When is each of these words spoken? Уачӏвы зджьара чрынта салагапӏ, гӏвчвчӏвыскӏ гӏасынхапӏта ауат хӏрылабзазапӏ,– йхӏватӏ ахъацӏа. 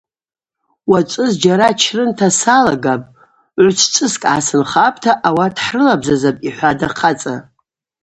Уачӏвы 0.89 1.25
зджьара 1.31 1.69
чрынта 1.81 2.29
салагапӏ, 2.39 3.07
гӏвчвчӏвыскӏ 3.63 4.21
гӏасынхапӏта 4.31 5.11
ауат 5.27 5.55
хӏрылабзазапӏ,– 5.65 6.43
йхӏватӏ 6.47 6.83
ахъацӏа. 6.87 7.35